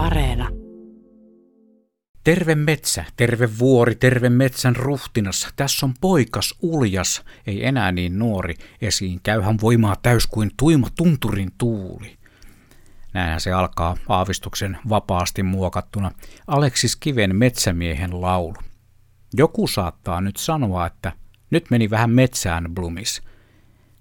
Areena. 0.00 0.48
Terve 2.24 2.54
metsä, 2.54 3.04
terve 3.16 3.58
vuori, 3.58 3.94
terve 3.94 4.28
metsän 4.28 4.76
ruhtinas. 4.76 5.48
Tässä 5.56 5.86
on 5.86 5.94
poikas 6.00 6.54
uljas, 6.62 7.24
ei 7.46 7.66
enää 7.66 7.92
niin 7.92 8.18
nuori. 8.18 8.54
Esiin 8.80 9.20
käyhän 9.22 9.58
voimaa 9.62 9.96
täys 9.96 10.26
kuin 10.26 10.50
tuima 10.56 10.88
tunturin 10.96 11.50
tuuli. 11.58 12.18
Näinhän 13.14 13.40
se 13.40 13.52
alkaa 13.52 13.96
aavistuksen 14.08 14.78
vapaasti 14.88 15.42
muokattuna. 15.42 16.10
Aleksis 16.46 16.96
Kiven 16.96 17.36
metsämiehen 17.36 18.20
laulu. 18.20 18.56
Joku 19.34 19.66
saattaa 19.66 20.20
nyt 20.20 20.36
sanoa, 20.36 20.86
että 20.86 21.12
nyt 21.50 21.70
meni 21.70 21.90
vähän 21.90 22.10
metsään 22.10 22.74
Blumis. 22.74 23.22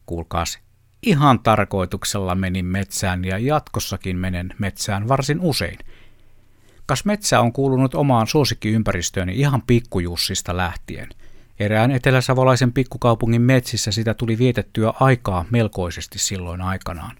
Kuulkaas, 0.05 0.59
ihan 1.03 1.39
tarkoituksella 1.39 2.35
menin 2.35 2.65
metsään 2.65 3.25
ja 3.25 3.37
jatkossakin 3.37 4.17
menen 4.17 4.53
metsään 4.57 5.07
varsin 5.07 5.39
usein. 5.41 5.77
Kas 6.85 7.05
metsä 7.05 7.39
on 7.39 7.53
kuulunut 7.53 7.95
omaan 7.95 8.27
suosikkiympäristööni 8.27 9.39
ihan 9.39 9.61
pikkujussista 9.61 10.57
lähtien. 10.57 11.09
Erään 11.59 11.91
eteläsavolaisen 11.91 12.73
pikkukaupungin 12.73 13.41
metsissä 13.41 13.91
sitä 13.91 14.13
tuli 14.13 14.37
vietettyä 14.37 14.93
aikaa 14.99 15.45
melkoisesti 15.49 16.19
silloin 16.19 16.61
aikanaan. 16.61 17.15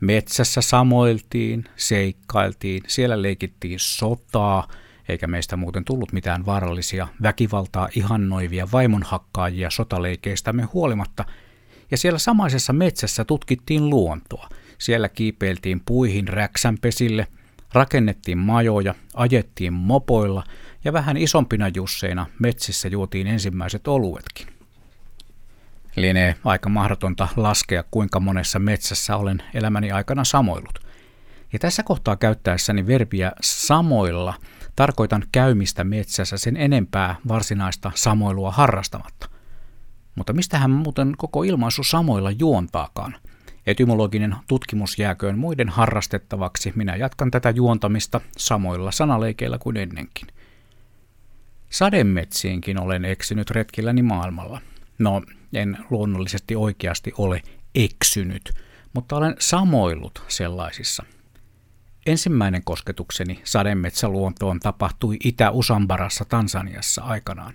Metsässä 0.00 0.60
samoiltiin, 0.60 1.64
seikkailtiin, 1.76 2.82
siellä 2.86 3.22
leikittiin 3.22 3.78
sotaa, 3.80 4.68
eikä 5.08 5.26
meistä 5.26 5.56
muuten 5.56 5.84
tullut 5.84 6.12
mitään 6.12 6.46
vaarallisia 6.46 7.08
väkivaltaa 7.22 7.88
ihannoivia 7.96 8.68
vaimonhakkaajia 8.72 9.70
sotaleikkeistämme 9.70 10.62
huolimatta– 10.62 11.24
siellä 11.96 12.18
samaisessa 12.18 12.72
metsässä 12.72 13.24
tutkittiin 13.24 13.90
luontoa. 13.90 14.48
Siellä 14.78 15.08
kiipeiltiin 15.08 15.82
puihin 15.86 16.28
räksänpesille, 16.28 17.26
rakennettiin 17.72 18.38
majoja, 18.38 18.94
ajettiin 19.14 19.72
mopoilla 19.72 20.44
ja 20.84 20.92
vähän 20.92 21.16
isompina 21.16 21.68
jusseina 21.68 22.26
metsissä 22.38 22.88
juotiin 22.88 23.26
ensimmäiset 23.26 23.88
oluetkin. 23.88 24.46
Lienee 25.96 26.36
aika 26.44 26.68
mahdotonta 26.68 27.28
laskea, 27.36 27.84
kuinka 27.90 28.20
monessa 28.20 28.58
metsässä 28.58 29.16
olen 29.16 29.42
elämäni 29.54 29.92
aikana 29.92 30.24
samoillut. 30.24 30.78
Ja 31.52 31.58
tässä 31.58 31.82
kohtaa 31.82 32.16
käyttäessäni 32.16 32.86
verbiä 32.86 33.32
samoilla 33.40 34.34
tarkoitan 34.76 35.24
käymistä 35.32 35.84
metsässä 35.84 36.38
sen 36.38 36.56
enempää 36.56 37.16
varsinaista 37.28 37.92
samoilua 37.94 38.50
harrastamatta. 38.50 39.33
Mutta 40.14 40.32
mistähän 40.32 40.70
muuten 40.70 41.14
koko 41.18 41.42
ilmaisu 41.42 41.84
samoilla 41.84 42.30
juontaakaan? 42.30 43.16
Etymologinen 43.66 44.36
tutkimus 44.46 44.98
jääköön 44.98 45.38
muiden 45.38 45.68
harrastettavaksi. 45.68 46.72
Minä 46.76 46.96
jatkan 46.96 47.30
tätä 47.30 47.50
juontamista 47.50 48.20
samoilla 48.36 48.90
sanaleikeillä 48.90 49.58
kuin 49.58 49.76
ennenkin. 49.76 50.26
Sademetsiinkin 51.70 52.80
olen 52.80 53.04
eksynyt 53.04 53.50
retkilläni 53.50 54.02
maailmalla. 54.02 54.60
No, 54.98 55.22
en 55.52 55.78
luonnollisesti 55.90 56.56
oikeasti 56.56 57.12
ole 57.18 57.42
eksynyt, 57.74 58.52
mutta 58.92 59.16
olen 59.16 59.36
samoillut 59.38 60.22
sellaisissa. 60.28 61.04
Ensimmäinen 62.06 62.64
kosketukseni 62.64 63.40
sademetsäluontoon 63.44 64.60
tapahtui 64.60 65.16
Itä-Usambarassa 65.24 66.24
Tansaniassa 66.24 67.02
aikanaan. 67.02 67.54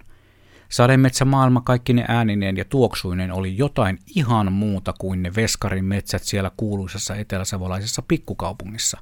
Sademetsämaailma 0.70 1.62
kaikkine 1.62 2.06
äänineen 2.08 2.58
ja 2.58 2.66
tuoksuinen 2.66 3.32
oli 3.32 3.58
jotain 3.58 4.00
ihan 4.16 4.52
muuta 4.52 4.94
kuin 5.00 5.24
ne 5.24 5.32
Veskarin 5.36 5.86
metsät 5.86 6.24
siellä 6.24 6.52
kuuluisessa 6.58 7.16
eteläsavolaisessa 7.16 8.02
pikkukaupungissa. 8.02 8.98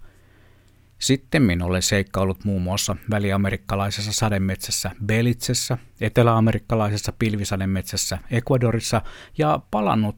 Sitten 0.99 1.61
olen 1.61 1.81
seikkailut 1.81 2.43
muun 2.43 2.61
muassa 2.61 2.95
väliamerikkalaisessa 3.09 4.13
sademetsässä 4.13 4.91
Belitsessä, 5.05 5.77
eteläamerikkalaisessa 6.01 7.13
pilvisademetsässä 7.19 8.17
Ecuadorissa 8.31 9.01
ja 9.37 9.59
palannut 9.71 10.17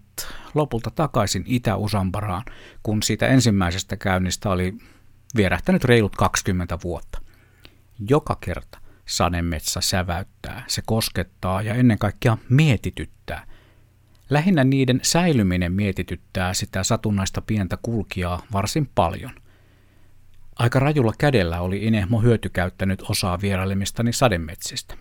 lopulta 0.53 0.91
takaisin 0.91 1.43
Itä-Usambaraan, 1.45 2.43
kun 2.83 3.03
siitä 3.03 3.27
ensimmäisestä 3.27 3.97
käynnistä 3.97 4.49
oli 4.49 4.73
vierähtänyt 5.35 5.83
reilut 5.83 6.15
20 6.15 6.77
vuotta. 6.83 7.21
Joka 8.09 8.37
kerta 8.41 8.88
sademetsä 9.09 9.81
säväyttää, 9.81 10.63
se 10.67 10.81
koskettaa 10.85 11.61
ja 11.61 11.73
ennen 11.73 11.97
kaikkea 11.97 12.37
mietityttää. 12.49 13.45
Lähinnä 14.29 14.63
niiden 14.63 14.99
säilyminen 15.03 15.71
mietityttää 15.71 16.53
sitä 16.53 16.83
satunnaista 16.83 17.41
pientä 17.41 17.77
kulkijaa 17.81 18.41
varsin 18.53 18.89
paljon. 18.95 19.31
Aika 20.55 20.79
rajulla 20.79 21.13
kädellä 21.17 21.61
oli 21.61 21.85
Inehmo 21.85 22.21
hyötykäyttänyt 22.21 23.03
osaa 23.09 23.41
vierailemistani 23.41 24.13
sademetsistä. 24.13 24.95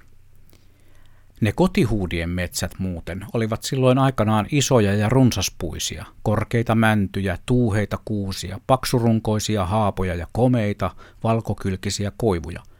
Ne 1.41 1.53
kotihuudien 1.53 2.31
metsät 2.31 2.79
muuten 2.79 3.27
olivat 3.33 3.63
silloin 3.63 3.99
aikanaan 3.99 4.47
isoja 4.51 4.95
ja 4.95 5.09
runsaspuisia, 5.09 6.05
korkeita 6.23 6.75
mäntyjä, 6.75 7.39
tuuheita 7.47 7.99
kuusia, 8.05 8.61
paksurunkoisia 8.67 9.67
haapoja 9.67 10.15
ja 10.15 10.27
komeita, 10.33 10.91
valkokylkisiä 11.25 12.13
koivuja– 12.17 12.63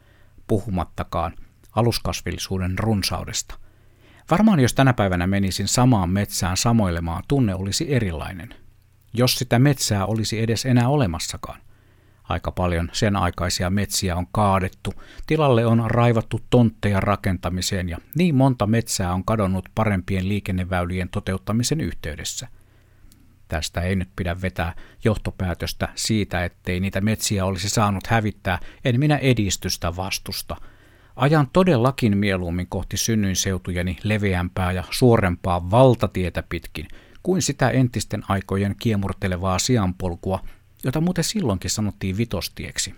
puhumattakaan 0.49 1.33
aluskasvillisuuden 1.75 2.79
runsaudesta. 2.79 3.55
Varmaan 4.31 4.59
jos 4.59 4.73
tänä 4.73 4.93
päivänä 4.93 5.27
menisin 5.27 5.67
samaan 5.67 6.09
metsään 6.09 6.57
samoilemaan, 6.57 7.23
tunne 7.27 7.55
olisi 7.55 7.93
erilainen. 7.93 8.55
Jos 9.13 9.35
sitä 9.35 9.59
metsää 9.59 10.05
olisi 10.05 10.39
edes 10.41 10.65
enää 10.65 10.87
olemassakaan. 10.87 11.61
Aika 12.23 12.51
paljon 12.51 12.89
sen 12.93 13.15
aikaisia 13.15 13.69
metsiä 13.69 14.15
on 14.15 14.27
kaadettu, 14.31 14.93
tilalle 15.27 15.65
on 15.65 15.83
raivattu 15.91 16.41
tontteja 16.49 16.99
rakentamiseen 16.99 17.89
ja 17.89 17.97
niin 18.15 18.35
monta 18.35 18.67
metsää 18.67 19.13
on 19.13 19.25
kadonnut 19.25 19.69
parempien 19.75 20.29
liikenneväylien 20.29 21.09
toteuttamisen 21.09 21.81
yhteydessä– 21.81 22.47
Tästä 23.49 23.81
ei 23.81 23.95
nyt 23.95 24.09
pidä 24.15 24.41
vetää 24.41 24.75
johtopäätöstä 25.03 25.89
siitä, 25.95 26.45
ettei 26.45 26.79
niitä 26.79 27.01
metsiä 27.01 27.45
olisi 27.45 27.69
saanut 27.69 28.07
hävittää, 28.07 28.59
en 28.85 28.99
minä 28.99 29.17
edistystä 29.17 29.95
vastusta. 29.95 30.55
Ajan 31.15 31.49
todellakin 31.53 32.17
mieluummin 32.17 32.67
kohti 32.67 32.97
synnyinseutojeni 32.97 33.97
leveämpää 34.03 34.71
ja 34.71 34.83
suorempaa 34.91 35.71
valtatietä 35.71 36.43
pitkin, 36.49 36.87
kuin 37.23 37.41
sitä 37.41 37.69
entisten 37.69 38.23
aikojen 38.27 38.75
kiemurtelevaa 38.79 39.59
sianpolkua, 39.59 40.43
jota 40.83 41.01
muuten 41.01 41.23
silloinkin 41.23 41.71
sanottiin 41.71 42.17
vitostieksi. 42.17 42.95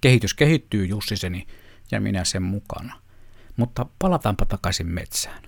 Kehitys 0.00 0.34
kehittyy 0.34 0.86
Jussiseni 0.86 1.46
ja 1.90 2.00
minä 2.00 2.24
sen 2.24 2.42
mukana. 2.42 3.00
Mutta 3.56 3.86
palataanpa 3.98 4.44
takaisin 4.44 4.86
metsään. 4.86 5.42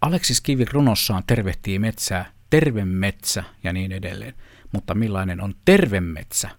Aleksis 0.00 0.40
Kivi 0.40 0.64
runossaan 0.64 1.22
tervehtii 1.26 1.78
metsää 1.78 2.32
terve 2.54 2.84
metsä 2.84 3.44
ja 3.64 3.72
niin 3.72 3.92
edelleen. 3.92 4.34
Mutta 4.72 4.94
millainen 4.94 5.40
on 5.40 5.54
terve 5.64 6.00
metsä? 6.00 6.50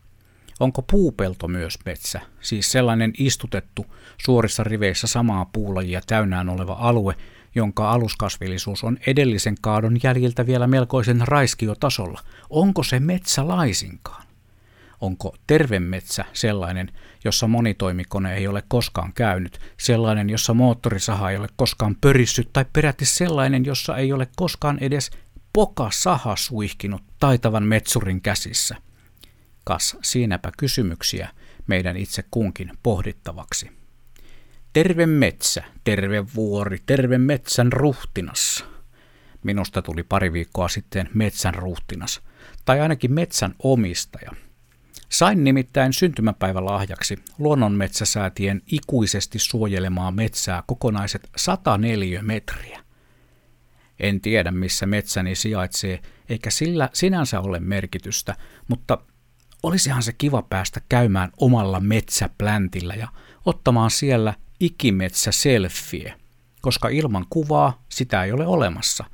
Onko 0.60 0.82
puupelto 0.82 1.48
myös 1.48 1.80
metsä, 1.86 2.22
siis 2.42 2.72
sellainen 2.72 3.14
istutettu 3.18 3.86
suorissa 4.26 4.64
riveissä 4.64 5.08
samaa 5.08 5.46
puulajia 5.54 6.02
täynnään 6.08 6.50
oleva 6.50 6.78
alue, 6.80 7.16
jonka 7.56 7.92
aluskasvillisuus 7.92 8.84
on 8.84 8.98
edellisen 9.08 9.56
kaadon 9.62 9.98
jäljiltä 10.04 10.46
vielä 10.46 10.68
melkoisen 10.68 11.22
raiskiotasolla? 11.28 12.22
Onko 12.50 12.84
se 12.84 13.00
metsä 13.00 13.48
laisinkaan? 13.48 14.26
Onko 15.02 15.36
terve 15.48 15.80
metsä 15.80 16.26
sellainen, 16.34 16.92
jossa 17.24 17.48
monitoimikone 17.48 18.36
ei 18.36 18.48
ole 18.48 18.64
koskaan 18.68 19.14
käynyt, 19.14 19.60
sellainen, 19.78 20.30
jossa 20.30 20.54
moottorisaha 20.54 21.32
ei 21.32 21.38
ole 21.38 21.48
koskaan 21.56 21.96
pörissyt, 22.02 22.50
tai 22.54 22.66
peräti 22.74 23.06
sellainen, 23.06 23.66
jossa 23.66 23.98
ei 23.98 24.14
ole 24.14 24.28
koskaan 24.36 24.78
edes 24.82 25.12
poka 25.56 25.90
saha 25.94 26.36
suihkinut 26.36 27.04
taitavan 27.20 27.64
metsurin 27.64 28.22
käsissä. 28.22 28.76
Kas 29.64 29.98
siinäpä 30.04 30.52
kysymyksiä 30.58 31.30
meidän 31.68 31.98
itse 31.98 32.24
kunkin 32.32 32.72
pohdittavaksi. 32.84 33.72
Terve 34.74 35.06
metsä, 35.06 35.64
terve 35.84 36.26
vuori, 36.36 36.80
terve 36.86 37.18
metsän 37.18 37.74
ruhtinas. 37.74 38.66
Minusta 39.44 39.82
tuli 39.82 40.04
pari 40.04 40.34
viikkoa 40.34 40.68
sitten 40.68 41.10
metsän 41.14 41.54
ruhtinas, 41.54 42.22
tai 42.66 42.80
ainakin 42.80 43.14
metsän 43.14 43.56
omistaja. 43.60 44.32
Sain 45.10 45.44
nimittäin 45.44 45.94
syntymäpäivälahjaksi 45.94 47.18
Luonnonmetsäsäätien 47.38 48.62
ikuisesti 48.72 49.40
suojelemaa 49.40 50.12
metsää 50.12 50.64
kokonaiset 50.68 51.30
104 51.36 52.22
metriä. 52.22 52.85
En 54.00 54.22
tiedä, 54.22 54.52
missä 54.52 54.86
metsäni 54.86 55.36
sijaitsee, 55.36 56.00
eikä 56.30 56.50
sillä 56.50 56.90
sinänsä 56.94 57.40
ole 57.40 57.60
merkitystä, 57.60 58.36
mutta 58.68 58.98
olisihan 59.64 60.04
se 60.04 60.14
kiva 60.14 60.42
päästä 60.42 60.82
käymään 60.90 61.32
omalla 61.38 61.80
metsäpläntillä 61.80 62.96
ja 62.96 63.08
ottamaan 63.46 63.92
siellä 63.92 64.34
ikimetsä 64.60 65.32
selfie, 65.32 66.14
koska 66.62 66.90
ilman 66.90 67.26
kuvaa 67.30 67.84
sitä 67.90 68.24
ei 68.24 68.32
ole 68.32 68.48
olemassa. 68.48 69.06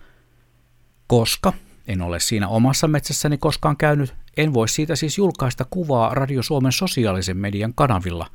Koska 1.07 1.53
En 1.87 2.01
ole 2.01 2.19
siinä 2.19 2.47
omassa 2.47 2.87
metsässäni 2.87 3.37
koskaan 3.37 3.77
käynyt, 3.77 4.15
en 4.37 4.53
voi 4.53 4.69
siitä 4.69 4.95
siis 4.95 5.17
julkaista 5.17 5.65
kuvaa 5.69 6.15
Radio 6.15 6.43
Suomen 6.43 6.71
sosiaalisen 6.71 7.37
median 7.37 7.73
kanavilla, 7.73 8.27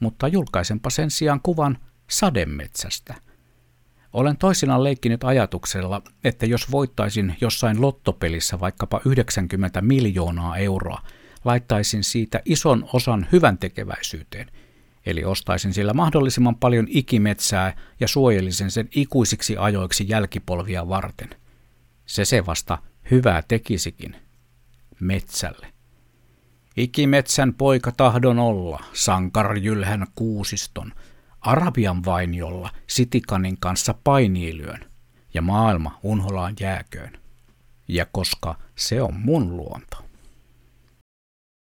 mutta 0.00 0.28
julkaisenpa 0.28 0.90
sen 0.90 1.10
sijaan 1.10 1.40
kuvan 1.42 1.78
sademetsästä. 2.10 3.14
Olen 4.12 4.36
toisinaan 4.36 4.84
leikkinyt 4.84 5.24
ajatuksella, 5.24 6.02
että 6.24 6.46
jos 6.46 6.70
voittaisin 6.70 7.36
jossain 7.40 7.80
lottopelissä 7.80 8.60
vaikkapa 8.60 9.00
90 9.04 9.82
miljoonaa 9.82 10.56
euroa, 10.56 11.02
laittaisin 11.44 12.04
siitä 12.04 12.42
ison 12.44 12.88
osan 12.92 13.26
hyvän 13.32 13.58
tekeväisyyteen, 13.58 14.50
eli 15.06 15.24
ostaisin 15.24 15.74
sillä 15.74 15.92
mahdollisimman 15.94 16.56
paljon 16.56 16.86
ikimetsää 16.88 17.76
ja 18.00 18.08
suojelisin 18.08 18.70
sen 18.70 18.88
ikuisiksi 18.94 19.56
ajoiksi 19.56 20.04
jälkipolvia 20.08 20.88
varten. 20.88 21.30
Se 22.06 22.24
se 22.24 22.46
vasta 22.46 22.78
hyvää 23.10 23.42
tekisikin 23.48 24.16
metsälle. 25.00 25.66
Ikimetsän 26.76 27.54
poika 27.54 27.92
tahdon 27.92 28.38
olla, 28.38 28.84
sankarjylhän 28.92 30.06
kuusiston, 30.14 30.92
Arabian 31.40 32.04
vainiolla 32.04 32.70
Sitikanin 32.86 33.56
kanssa 33.60 33.94
painiilyön 34.04 34.80
ja 35.34 35.42
maailma 35.42 35.98
unholaan 36.02 36.54
jääköön. 36.60 37.18
Ja 37.88 38.06
koska 38.12 38.54
se 38.76 39.02
on 39.02 39.14
mun 39.14 39.56
luonto. 39.56 40.07